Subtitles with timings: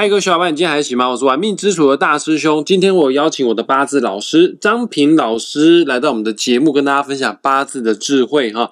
[0.00, 1.10] 嗨，各位小伙伴，你今天还行吗？
[1.10, 2.64] 我是玩命之主的大师兄。
[2.64, 8.70] 今天我邀请我的八字老师张平老师来到我们的节目，跟大家分享八字的智慧哈。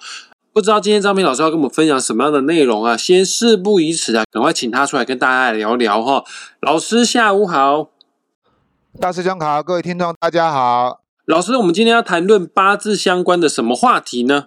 [0.55, 2.97] 不知道今天张平老师要跟我们分享什么样的内容啊？
[2.97, 6.25] 先事不宜迟啊，赶快请他出来跟大家来聊聊哈。
[6.63, 7.91] 老师下午好，
[8.99, 11.03] 大师兄好，各位听众大家好。
[11.27, 14.47] 老师，我们今天要谈论八字相关的什么话题呢？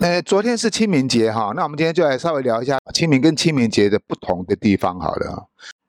[0.00, 5.46] 呃，昨天是清明节哈，那我们今天就来稍微聊一下清明跟清明节的不同的地方好了。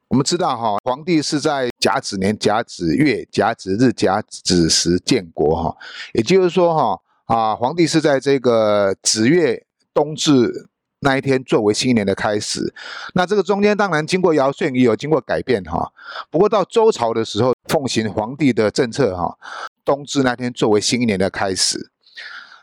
[0.09, 5.77] 我们知道哈，皇帝是在甲子年甲子月甲子日甲子时建国哈，
[6.13, 10.69] 也就是说哈啊，皇帝是在这个子月冬至
[11.01, 12.73] 那一天作为新年的开始。
[13.15, 15.91] 那这个中间当然经过尧舜也有经过改变哈，
[16.31, 19.37] 不过到周朝的时候奉行皇帝的政策哈，
[19.83, 21.91] 冬至那天作为新一年的开始。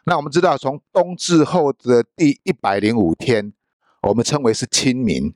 [0.07, 3.53] 那我们知道从冬至后的第一百零五天，
[4.01, 5.35] 我们称为是清明。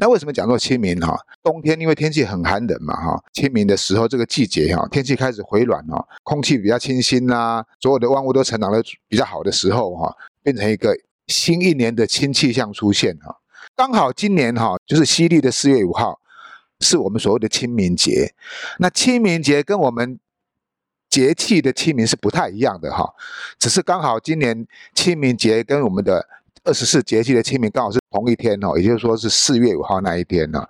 [0.00, 1.18] 那为什么讲做清明哈？
[1.42, 13.36] 冬天因为天气很寒冷嘛哈，清明的时候这个季节哈，天气开始回暖哈，空气比较清新啦，所有的万物都成长的比较好的时候哈，变成一个新一年的新气象出现哈。
[13.74, 16.20] 刚好今年哈，就是西历的四月五号，
[16.78, 18.32] 是我们所谓的清明节。
[18.78, 20.20] 那清明节跟我们
[21.10, 23.12] 节气的清明是不太一样的哈，
[23.58, 26.24] 只是刚好今年清明节跟我们的。
[26.64, 30.66] 二十四节气的清明刚好是同一天哦，也就是说是四月五号那一天呢。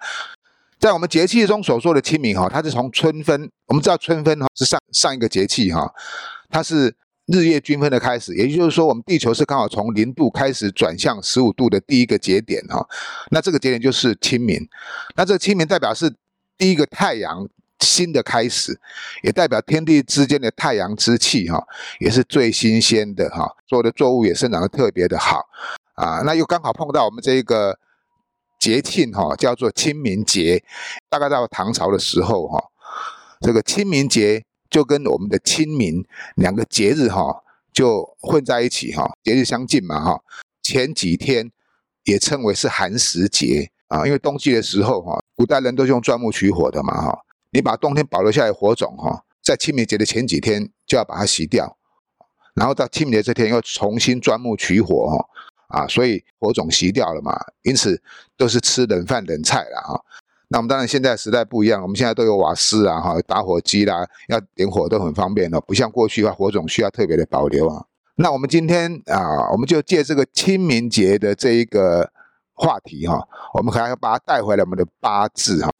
[0.78, 5.90] 在我们节气中所说的清明哈，它是从春分，我们知道春分哈是上上一个节气哈，
[6.50, 6.94] 它是
[7.26, 12.86] 日夜均分的开始，也就是说我们地球是刚好从零度开始转向十五度的第一个节点哈。
[13.30, 14.68] 那这个节点就是清明，
[15.16, 16.12] 那这个清明代表是
[16.58, 17.48] 第一个太阳
[17.80, 18.78] 新的开始，
[19.22, 21.66] 也代表天地之间的太阳之气哈，
[21.98, 25.42] 也是最新鲜的哈，所有的作物也生长得特别的好。
[25.98, 27.76] 啊，那又刚好碰到我们这个
[28.60, 30.62] 节庆哈，叫做清明节。
[31.08, 32.62] 大概到唐朝的时候哈，
[33.40, 40.20] 这个清明节就跟我们的清明两个节日哈就混在一起哈，节日相近嘛哈。
[40.62, 41.50] 前几天
[42.04, 47.18] 也称为是寒食节啊，因为冬季的时候哈，古代人都是用钻木取火的嘛哈。
[47.50, 51.76] 你把冬天保留下来火种哈，在清明节的前几天就要把它熄掉，
[52.54, 55.26] 然后到清明节这天又重新钻木取火哈。
[55.68, 58.00] 啊，所以火种熄掉了嘛，因此
[58.36, 60.04] 都是吃冷饭冷菜了哈。
[60.48, 67.84] 那我们当然现在时代不一样，我们现在都有瓦斯啊，哈，打火机啦，要点火都很方便了，不像过去的话，火种需要特别的保留啊。
[68.16, 72.10] 那我们今天啊，我们就借这个清明节的这一个
[72.54, 75.70] 话题哈，我们还要把它带回来我们的八字哈。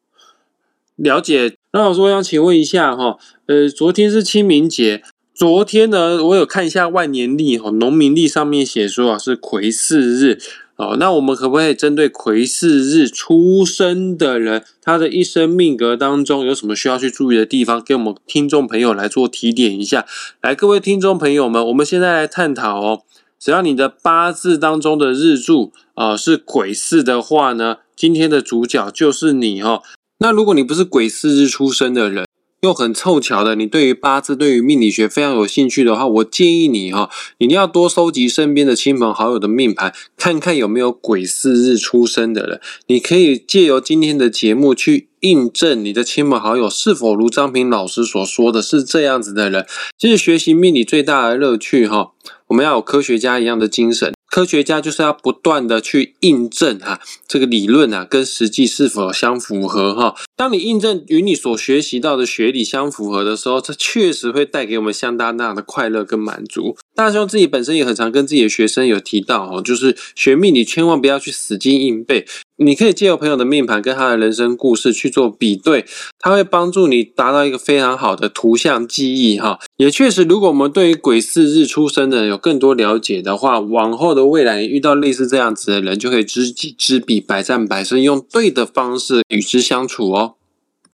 [0.97, 3.16] 了解，那老师我想请问一下哈，
[3.47, 5.03] 呃，昨天是清明节。
[5.38, 10.37] 昨天呢，我有看一下万年历哈，农民历上面写说啊是癸巳日
[10.75, 20.04] 哦，那我们可不可以针对癸巳日出生的人，他的一生命格当中有什么需要去注意的地方，给我们听众朋友来做提点一下？
[20.43, 23.03] 来，各位听众朋友们，我们现在来探讨哦，
[23.38, 29.84] 只要你的八字当中的日柱啊是癸巳的话呢，今天的主角就是你哈。
[30.19, 32.26] 那如果你不是癸巳日出生的人，
[32.60, 37.08] 又很凑巧的，你对于八字、对于命理学非常有兴趣的话，我建议你哈，
[37.38, 42.60] 一定要多收集身边的亲朋好友的命盘，看看有没有鬼四日出生的人。
[42.88, 49.64] 你可以借由今天的节目去印证你的亲朋好友是否如张平老师所说的是这样子的人。
[49.96, 52.10] 其实学习命理最大的乐趣哈，
[52.48, 54.12] 我们要有科学家一样的精神。
[54.31, 60.14] 科学家就是要不断的去印证哈这个理论啊跟实际是否相符合哈。
[60.36, 66.76] 当你印证与你所学习到的学理相符合的时候，这确实会带给我们相当大的快乐跟满足。
[66.94, 72.26] 大兄自己本身也很常跟自己的学生有提到哦，就是学命理千万不要去死记硬背。
[72.60, 75.87] 你可以借由朋友的命盘跟他的人生故事去做比对，
[76.19, 79.60] 它会帮助你达到一个非常好的图像记忆哈。
[79.76, 90.37] 也确实，如果我们对于癸巳日出生的有更多了解的话，往后的未来遇到类似这样子的人，就可以知己知彼，百战百胜，用对的方式与之相处哦。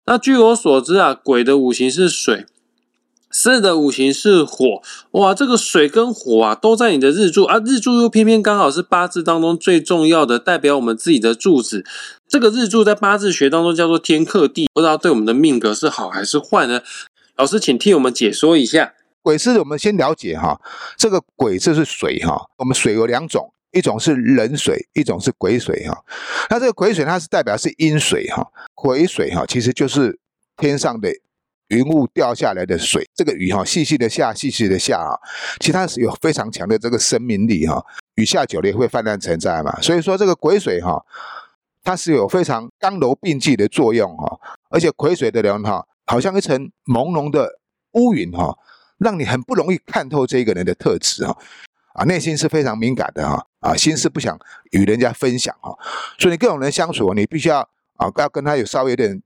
[0.06, 2.46] 那据我所知啊，鬼的五行是水。
[3.34, 11.82] 四的五行是火，哇，这个水跟火啊都在你的日柱啊，日柱又偏偏刚好是八字当中最重要的，代表我们自己的柱子。
[12.28, 16.82] 这个日柱在八字学当中叫做天克地，不知道对我们的命格是好还是坏呢？
[17.38, 18.92] 老师，请替我们解说一下。
[19.22, 20.60] 癸巳，我们先了解哈，
[20.96, 26.04] 这个癸字是水哈，我们水有两种，一种是冷水，一种是癸水哈。
[26.50, 30.18] 那这个癸水它是代表是阴水哈，癸水哈其实就是
[30.56, 31.08] 天上的。
[31.68, 35.16] 云雾掉下来的水，这个雨哈细细的下，细细的下啊，
[35.58, 37.82] 其实它是有非常强的这个生命力哈。
[38.16, 39.80] 雨下久了也会泛滥成灾嘛。
[39.80, 41.02] 所以说这个癸水哈，
[41.82, 47.48] 它是有非常刚柔并济的作用哈，而且癸水的人哈，好像一层朦胧的
[47.92, 48.54] 乌云哈，
[49.02, 51.36] 让你很不容易看透这个人的特质哈，
[51.94, 54.38] 啊，内心是非常敏感的哈，啊，心思不想
[54.70, 55.76] 与人家分享哈，
[56.18, 57.60] 所以你各种人相处，你必须要
[57.96, 59.20] 啊，要跟他有稍微有点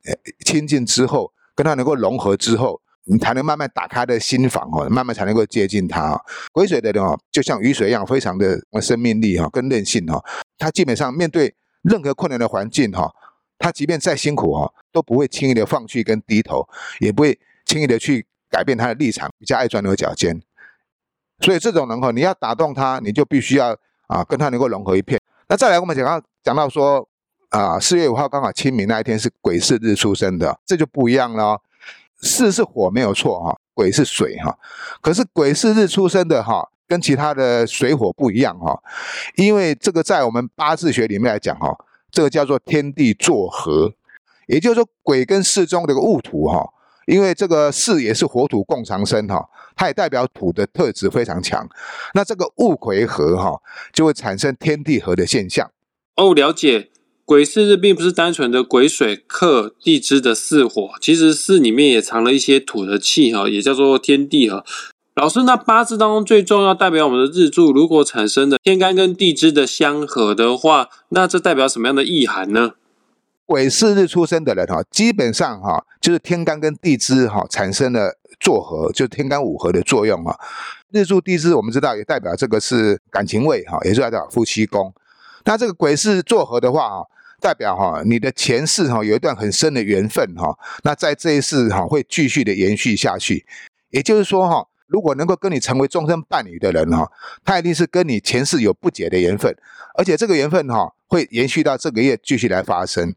[0.45, 2.81] 亲近之后，跟他能够融合之后。
[3.09, 6.21] 你才能慢慢打开的心房哦，慢慢才能够接近他哦。
[6.53, 10.21] 癸水的人哦，就像雨水一样，非常的生命力哈，跟韧性哈。
[10.59, 13.09] 他基本上面对任何困难的环境哈，
[13.61, 16.69] 他即便再辛苦哈，都不会轻易的放弃跟低头，
[16.99, 20.41] 也不会轻易的去改变他的立场，比较爱钻牛角尖。
[21.41, 23.77] 所以这种人哈，你要打动他，你就必须要
[24.07, 25.21] 啊，跟他能够融合一片。
[25.49, 27.07] 那再来，我们讲到讲到说
[27.51, 31.61] 啊，四月五号刚好清明那一天是癸巳日出生的，这就不一样了。
[32.23, 34.59] 巳是火没有错哈，癸是水哈，
[35.03, 38.83] 可是癸巳日出生的哈，跟其他的水火不一样哈，
[39.37, 41.77] 因为这个在我们八字学里面来讲哈，
[42.11, 43.93] 这个叫做天地作合，
[44.47, 46.73] 也就是说鬼跟巳中的个戊土哈，
[47.07, 51.67] 因为这个巳也是火土共长生哈，它也代表土的特质非常强，
[52.15, 53.61] 那这个戊癸合哈，
[53.93, 55.71] 就会产生天地合的现象。
[56.17, 56.91] 哦，了解。
[57.25, 64.65] 癸巳日并不是单纯的癸水克地支的巳火，其实巳里面也藏了一些土的气哈，也叫做天地合。
[65.17, 72.75] 老师，那八字当中最重要代表我们的日柱，如果产生的天干跟地支的相合的话，那这代表什么样的意涵呢？
[73.47, 80.37] 癸巳日出生的人哈，基本上哈就是天干跟地支哈产生了作合，就天干五合的作用啊。
[80.91, 84.93] 日柱地支我们知道也代表这个是感情位哈，也是代表夫妻宫。
[85.45, 87.05] 那这个癸巳作合的话啊。
[87.39, 93.45] 代表哈，你的前世哈有一段很深的缘分哈，那在这一世哈会继续的延续下去。
[93.91, 97.07] 也就是说哈，如果能够跟你成为终身伴侣的人哈，
[97.45, 99.55] 他一定是跟你前世有不解的缘分，
[99.99, 103.15] 而且这个缘分哈会延续到这个月继续来发生。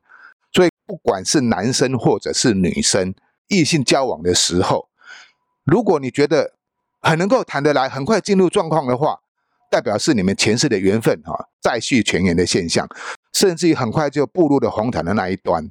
[0.90, 3.14] 不管是男生或者是女生，
[3.48, 4.90] 异性交往的时候，
[5.64, 6.56] 如果你觉得
[7.00, 9.20] 很能够谈得来，很快进入状况的话，
[9.70, 12.90] 代表是你们前世的缘分哈再续前缘的现象。
[13.32, 15.70] 甚至于很快就步入了红毯的那一端，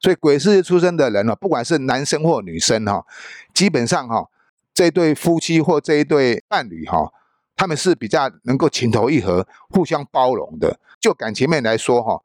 [0.00, 3.06] 所以癸巳日出生的人呢，不管是男生或女生哈，
[3.54, 4.28] 基本上哈，
[4.74, 7.12] 这对夫妻或这一对伴侣哈，
[7.54, 10.80] 他们是比较能够情投意合、互相包容的。
[11.00, 12.20] 就感情面来说哈，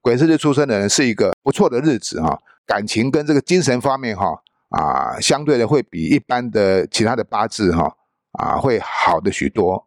[0.00, 7.96] 癸巳日出生的人是一个不错的日子哈，感情跟这个精神方面哈啊，相对的会比一般的其他的八字哈
[8.32, 9.86] 啊会好的许多。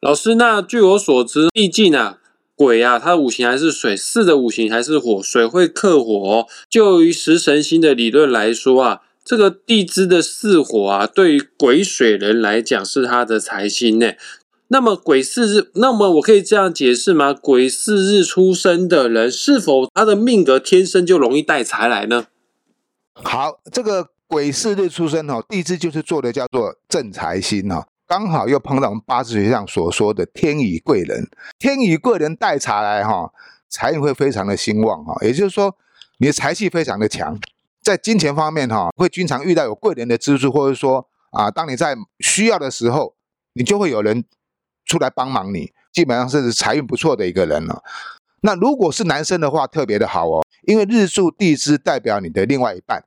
[0.00, 2.18] 老师，那据我所知，毕竟啊。
[2.56, 6.44] 癸啊，它五行还是水；巳的五行还是火，水会克火。
[6.68, 14.10] 就于食神星的理论来说啊，这个地支的巳火啊，对于癸水人来讲是他的财星呢。
[14.70, 17.32] 那么癸巳日，那么我可以这样解释吗？
[17.32, 22.26] 癸巳日出生的人，是否他的命格天生就容易带财来呢？
[23.14, 27.86] 好，这个癸巳日出生哈，地支就是做的叫做正财星哈。
[28.06, 31.28] 刚好又碰到我们八字学上所说的天乙贵人，
[31.58, 33.32] 天乙贵人带财来哈，
[33.70, 35.16] 财运会非常的兴旺哈。
[35.22, 35.74] 也就是说，
[36.18, 37.38] 你的财气非常的强，
[37.82, 43.14] 在金钱方面哈，会经常遇到有贵人的资助，或者说啊，当你在需要的时候，
[43.54, 44.24] 你就会有人
[44.88, 47.84] 出来帮忙你，基本上是财运不错的一个人了。
[48.40, 53.04] 那如果是男生的话，特别的好哦，因为日柱地支代表你的另外一半，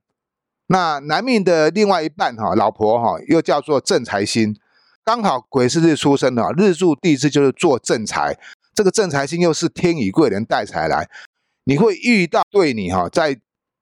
[0.68, 4.56] 那男命的另外一半哈，老婆哈，又叫做正财星。
[5.04, 8.38] 刚好癸巳日出生的，日柱地支就是做正财，
[8.76, 11.10] 这个正财星又是天乙贵人带财来，
[11.64, 13.40] 你会遇到对你哈在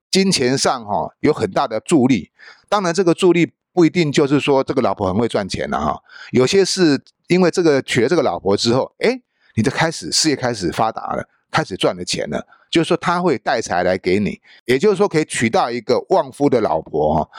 [0.10, 2.32] 金钱上哈有很大的助力。
[2.70, 6.00] 当然，这个助力不一定就是说这个老婆很会赚钱了哈，
[6.32, 9.21] 有些是因为这个娶了这个老婆之后，哎，
[9.55, 17.29] 你就开始事业开始发达了，开始赚了钱了，就是说他会带财来给你，也就是说可以娶到一个旺夫的老婆哈。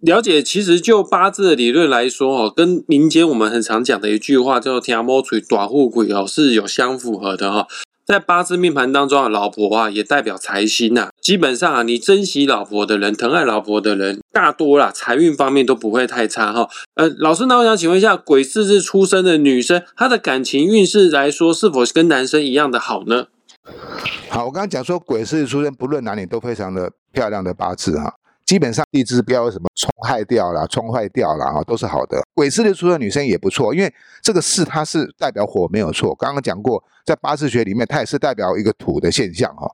[0.00, 7.66] 了解，其实就八字的理论来说哦，跟民间我们很常讲的一句话叫做“天魔吹短户鬼”哦，是有相符合的哈。
[8.06, 11.08] 在八字命盘当中啊，老婆啊也代表财星呐。
[11.20, 16.68] 基本上啊，你珍惜老婆的人，疼爱老婆的人，大多啦财运方面都不会太差哈。
[16.94, 23.26] 呃，老师，那我想请问一下，癸巳日出生的女生，她的感情运势来说，是否跟男生一样的好呢？
[24.30, 28.14] 好，我刚刚讲说，癸巳日出生，不论男女都非常的漂亮的八字哈。
[28.46, 32.22] 基本上地支不要什么冲害掉了、冲坏掉了啊，都是好的。
[32.32, 36.14] 癸巳日出生女生也不错，因为这个巳它是代表火，没有错。
[36.14, 39.68] 刚刚讲过，在八字学里面，它也是代表一个土的现象哈。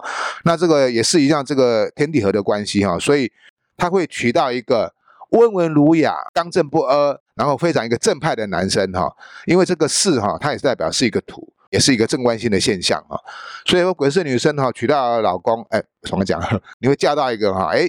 [0.45, 3.31] 那这个也是一样，这个天地合的关系哈，所以
[3.77, 4.95] 他会娶到一个
[5.31, 9.15] 温文儒雅、刚正不阿，然后非常一个正派的男生哈。
[9.45, 13.21] 因为这个巳哈，它也是代表是一个土，也是一个正关性的现象啊。
[13.67, 16.41] 所以说，鬼市女生哈娶到老公，哎，怎么讲？
[16.81, 17.87] 你会嫁到一个哈，哎，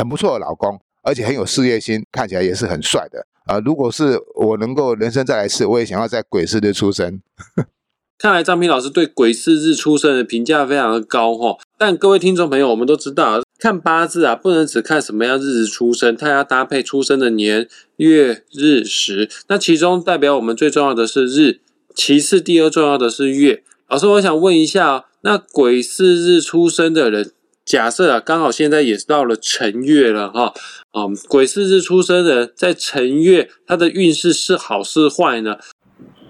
[0.00, 3.58] 很不错的老公，而且很有事业心，看起来也是很帅的啊。
[3.58, 7.20] 如果是我能够人生再来一次，我也想要在鬼市日出生。
[8.16, 19.28] 看来张平老师对鬼市日出生的评价非常的高哈，但各位听众朋友，我们都知道，看八字啊，不能只看什么样日子出生，它要搭配出生的年月日时。
[19.48, 21.60] 那其中代表我们最重要的是日，
[21.94, 23.62] 其次第二重要的是月。
[23.88, 27.32] 老师，我想问一下，那鬼市日出生的人，
[27.70, 30.52] 假设啊，刚好现在也到了辰月了哈，
[30.90, 35.56] 啊，鬼巳日出生的人在辰月，他的运势是好是坏呢？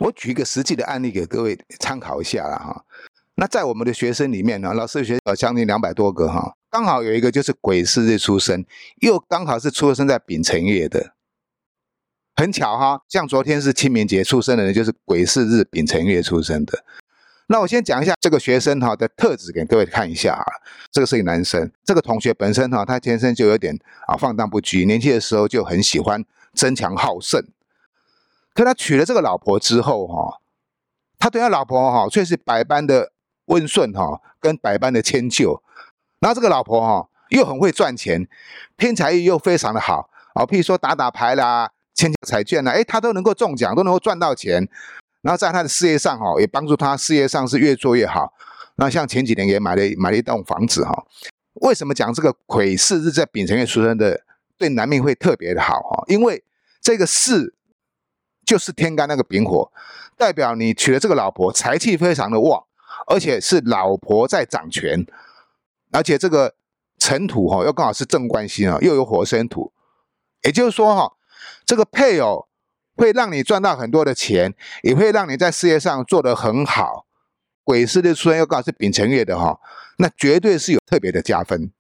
[0.01, 2.85] 我举一个实际的案例给各位参考一下了哈。
[3.37, 8.63] 那在我们的学生里面呢，老师学呃将近两百多个哈，刚好有一个就是癸巳日出生，
[9.01, 11.15] 又刚好是出生在丙辰月的，
[12.37, 13.01] 很巧哈。
[13.09, 16.85] 像昨天是清明节出生的人，就是癸巳日丙辰月出生的。
[17.52, 20.47] 那我先讲一下这个学生哈的特质给各位看一下啊。
[20.92, 23.76] 这个是一个男生，这个同学本身哈，他天生就有点
[24.07, 27.45] 啊放荡不羁，年轻的时候就很喜欢争强好胜。
[28.54, 30.40] 可他娶了这个老婆之后，哈，
[31.19, 33.11] 他对他老婆哈却是百般的
[33.47, 35.61] 温顺哈，跟百般的迁就。
[36.21, 38.28] 然后这个老婆哈又很会赚钱，
[38.76, 40.47] 偏财运又非常的好啊。
[40.47, 44.69] 譬如说打打牌啦、签彩券啦，哎，他都能够中奖，都能够赚到钱。
[45.23, 48.33] 然后在他的事业上哈，也帮助他事业上是越做越好。
[48.77, 51.07] 那像前几年也买了买了一栋房子哈。
[51.55, 54.21] 为什么讲这个癸巳日在丙辰月出生的
[54.57, 56.05] 对男命会特别的好哈？
[56.07, 56.45] 因为
[56.81, 57.53] 这个巳。
[58.47, 59.71] 就是天干那个丙火，
[60.17, 62.65] 代表你娶了这个老婆，财气非常的旺，
[63.07, 65.07] 而且是老婆在掌权，
[65.93, 66.53] 而且这个
[66.99, 69.73] 辰土哈又刚好是正官星啊，又有火生土，
[70.43, 71.12] 也就是说哈，
[71.65, 72.49] 这个配偶
[73.00, 74.52] 会让你赚到很多的钱，
[74.83, 77.07] 也会让你在事业上做得很好。
[77.64, 79.59] 癸巳的出生又刚好是丙辰月的哈，
[79.97, 81.71] 那绝对是有特别的加分。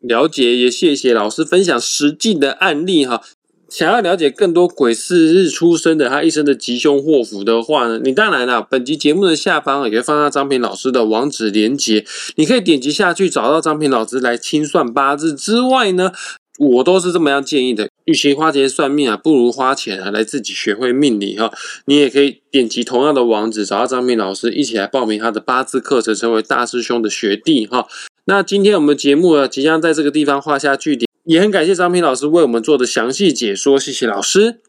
[0.00, 3.22] 了解，也谢谢老师分享实际的案例哈。
[3.68, 16.12] 想要了解更多癸巳日出生的他一生的吉凶祸福的话呢，你当然了，本集节目的下方也可以放上张平老师的网址连接，你可以点击下去找到张平老师来清算八字之外呢，
[16.58, 21.52] 我都是这么样建议的，与其花钱算命啊，不如花钱啊来自己学会命理哈。
[21.84, 27.86] 你也可以点击同样的网址找到张平老师，一起来报名他的八字课程，成为大师兄的学弟哈。
[28.24, 31.06] 那今天我们节目呢，即将在这个地方画下句点。
[31.24, 34.60] 也很感谢张平老师为我们做的详细解说，谢谢老师。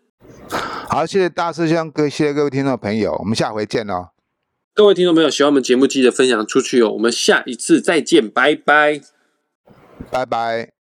[0.90, 4.10] 好，谢谢大师兄，各谢谢各位听众朋友，我们下回见哦。
[4.74, 6.92] 各位听众朋友，喜欢我们节目，记得分享出去哦。
[6.94, 9.02] 我们下一次再见，拜拜，
[10.10, 10.77] 拜拜。